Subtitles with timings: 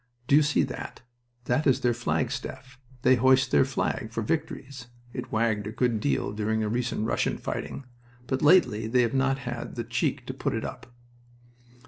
[0.27, 1.01] "Do you see that?
[1.45, 2.79] That is their flagstaff.
[3.03, 4.87] They hoist their flag for victories.
[5.13, 7.85] It wagged a good deal during the recent Russian fighting.
[8.25, 10.87] But lately they have not had the cheek to put it up."